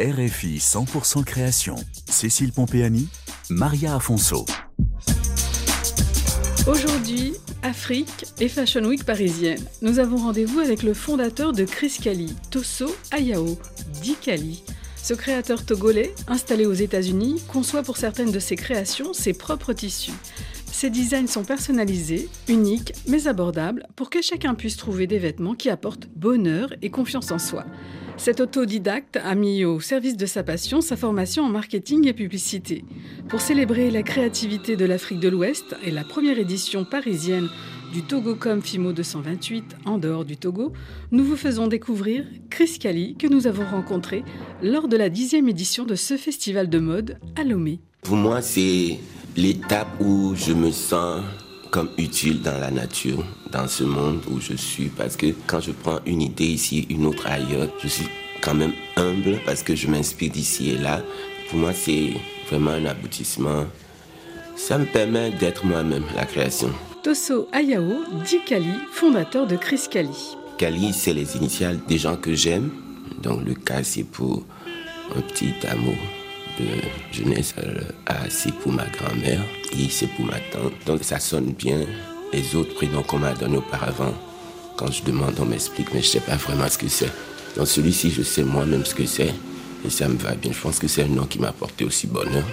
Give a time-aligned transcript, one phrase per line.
[0.00, 1.74] RFI 100% création.
[2.08, 3.08] Cécile Pompéani,
[3.50, 4.46] Maria Afonso.
[6.68, 7.32] Aujourd'hui,
[7.64, 9.60] Afrique et Fashion Week parisienne.
[9.82, 13.58] Nous avons rendez-vous avec le fondateur de Chris Kali, Tosso Ayao,
[14.00, 14.62] dit Kali.
[14.94, 20.12] Ce créateur togolais, installé aux États-Unis, conçoit pour certaines de ses créations ses propres tissus.
[20.70, 25.70] Ces designs sont personnalisés, uniques, mais abordables pour que chacun puisse trouver des vêtements qui
[25.70, 27.64] apportent bonheur et confiance en soi.
[28.18, 32.84] Cet autodidacte a mis au service de sa passion sa formation en marketing et publicité.
[33.28, 37.48] Pour célébrer la créativité de l'Afrique de l'Ouest et la première édition parisienne
[37.92, 40.72] du Togocom FIMO 228 en dehors du Togo,
[41.12, 44.24] nous vous faisons découvrir Chris Kali que nous avons rencontré
[44.62, 47.78] lors de la dixième édition de ce festival de mode à Lomé.
[48.02, 48.98] Pour moi, c'est
[49.36, 51.22] l'étape où je me sens
[51.70, 54.88] comme utile dans la nature, dans ce monde où je suis.
[54.88, 58.08] Parce que quand je prends une idée ici, une autre ailleurs, je suis
[58.40, 61.02] quand même humble parce que je m'inspire d'ici et là.
[61.50, 62.12] Pour moi, c'est
[62.50, 63.66] vraiment un aboutissement.
[64.56, 66.70] Ça me permet d'être moi-même, la création.
[67.02, 70.36] Tosso Ayao, dit Kali, fondateur de Chris Kali.
[70.58, 72.70] Kali, c'est les initiales des gens que j'aime.
[73.22, 74.44] Donc le cas, c'est pour
[75.16, 75.94] un petit amour
[77.12, 77.54] jeunesse.
[78.28, 79.40] C'est pour ma grand-mère
[79.72, 80.72] et c'est pour ma tante.
[80.86, 81.80] Donc ça sonne bien.
[82.32, 84.12] Les autres prénoms qu'on m'a donnés auparavant,
[84.76, 87.10] quand je demande, on m'explique, mais je ne sais pas vraiment ce que c'est.
[87.56, 89.34] Dans celui-ci, je sais moi-même ce que c'est
[89.84, 90.52] et ça me va bien.
[90.52, 92.44] Je pense que c'est un nom qui m'a apporté aussi bonheur.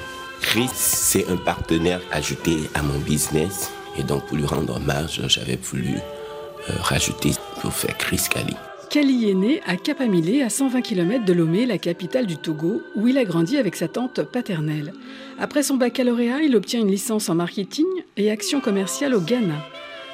[0.41, 3.71] Chris, c'est un partenaire ajouté à mon business.
[3.97, 7.31] Et donc, pour lui rendre hommage, j'avais voulu euh, rajouter
[7.61, 8.55] pour faire Chris Kali.
[8.95, 13.09] Kali est né à Kapamilé, à 120 km de Lomé, la capitale du Togo, où
[13.09, 14.93] il a grandi avec sa tante paternelle.
[15.37, 19.57] Après son baccalauréat, il obtient une licence en marketing et action commerciale au Ghana.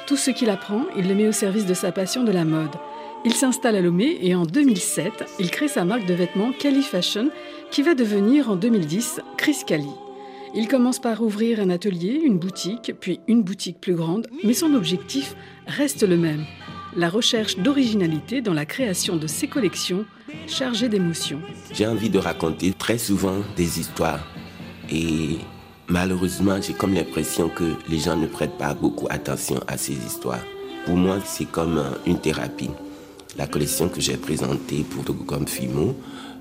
[0.08, 2.74] Tout ce qu'il apprend, il le met au service de sa passion de la mode.
[3.24, 7.28] Il s'installe à Lomé et en 2007, il crée sa marque de vêtements Kali Fashion,
[7.70, 9.94] qui va devenir en 2010 Chris Kali.
[10.56, 14.74] Il commence par ouvrir un atelier, une boutique, puis une boutique plus grande, mais son
[14.74, 15.36] objectif
[15.68, 16.44] reste le même
[16.96, 20.04] la recherche d'originalité dans la création de ses collections
[20.46, 21.40] chargées d'émotions.
[21.72, 24.20] J'ai envie de raconter très souvent des histoires
[24.90, 25.38] et
[25.88, 30.44] malheureusement j'ai comme l'impression que les gens ne prêtent pas beaucoup attention à ces histoires.
[30.84, 32.70] Pour moi c'est comme une thérapie.
[33.38, 35.96] La collection que j'ai présentée pour Togo comme Fimo,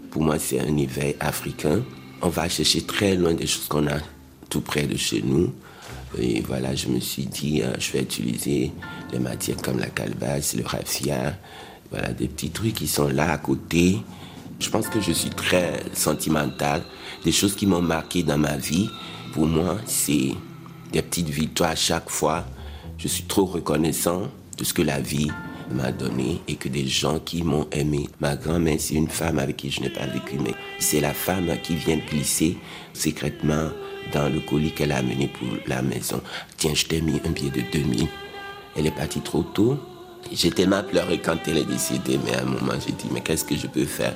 [0.10, 1.82] pour moi c'est un éveil africain.
[2.22, 3.98] On va chercher très loin des choses qu'on a
[4.50, 5.54] tout près de chez nous.
[6.20, 8.72] Et voilà, je me suis dit, euh, je vais utiliser
[9.12, 11.38] des matières comme la calebasse, le raffia,
[11.90, 14.00] voilà, des petits trucs qui sont là à côté.
[14.60, 16.84] Je pense que je suis très sentimental.
[17.24, 18.90] Des choses qui m'ont marqué dans ma vie,
[19.34, 20.34] pour moi, c'est
[20.92, 22.46] des petites victoires à chaque fois.
[22.98, 24.24] Je suis trop reconnaissant
[24.58, 25.32] de ce que la vie
[25.72, 28.08] m'a donné et que des gens qui m'ont aimé.
[28.20, 31.50] Ma grand-mère, c'est une femme avec qui je n'ai pas vécu, mais c'est la femme
[31.64, 32.58] qui vient glisser
[32.94, 33.70] secrètement
[34.14, 36.22] dans le colis qu'elle a amené pour la maison.
[36.58, 38.08] Tiens, je t'ai mis un billet de 2000.
[38.76, 39.78] Elle est partie trop tôt.
[40.32, 43.46] J'ai tellement pleuré quand elle est décédée, mais à un moment, j'ai dit, mais qu'est-ce
[43.46, 44.16] que je peux faire?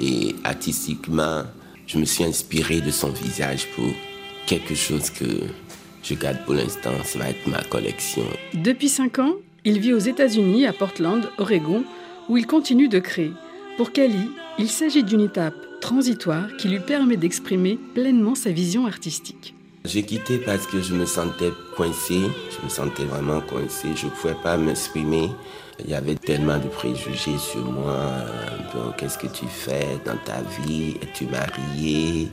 [0.00, 1.42] Et artistiquement,
[1.86, 3.88] je me suis inspiré de son visage pour
[4.46, 5.24] quelque chose que
[6.02, 6.92] je garde pour l'instant.
[7.04, 8.24] Ça va être ma collection.
[8.54, 11.84] Depuis 5 ans, il vit aux États-Unis, à Portland, Oregon,
[12.28, 13.32] où il continue de créer.
[13.76, 19.54] Pour Kali, il s'agit d'une étape transitoire qui lui permet d'exprimer pleinement sa vision artistique.
[19.84, 24.10] J'ai quitté parce que je me sentais coincé, je me sentais vraiment coincé, je ne
[24.10, 25.28] pouvais pas m'exprimer.
[25.84, 27.96] Il y avait tellement de préjugés sur moi.
[28.96, 30.94] Qu'est-ce que tu fais dans ta vie?
[31.02, 32.28] Es-tu marié?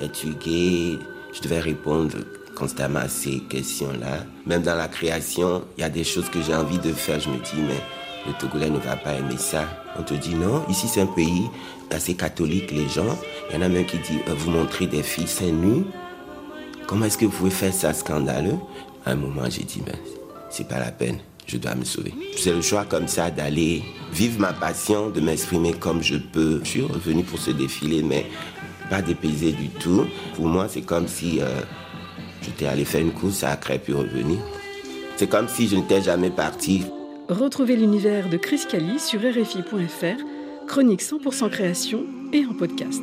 [0.00, 0.98] Es-tu gay?
[1.34, 2.16] Je devais répondre
[2.54, 4.24] constamment à ces questions-là.
[4.46, 7.20] Même dans la création, il y a des choses que j'ai envie de faire.
[7.20, 7.80] Je me dis, mais
[8.26, 9.64] le Togolais ne va pas aimer ça.
[9.98, 11.44] On te dit non, ici c'est un pays
[11.90, 13.18] assez catholique, les gens.
[13.50, 15.84] Il y en a même qui disent, euh, vous montrez des filles seins nus.
[16.86, 18.56] Comment est-ce que vous pouvez faire ça scandaleux?
[19.06, 19.98] À un moment, j'ai dit, mais
[20.50, 22.14] c'est pas la peine, je dois me sauver.
[22.36, 23.82] C'est le choix comme ça d'aller
[24.12, 26.60] vivre ma passion, de m'exprimer comme je peux.
[26.64, 28.26] Je suis revenu pour ce défilé, mais
[28.90, 30.06] pas dépaysé du tout.
[30.34, 31.60] Pour moi, c'est comme si euh,
[32.44, 34.38] j'étais allé faire une course à Crêpe puis revenir.
[35.16, 36.84] C'est comme si je n'étais jamais parti.
[37.28, 43.02] Retrouvez l'univers de Chris Cali sur RFI.fr, chronique 100% création et en podcast.